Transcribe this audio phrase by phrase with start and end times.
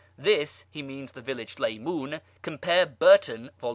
[0.17, 3.69] This (he means the village Laymun, compare Burton, vol.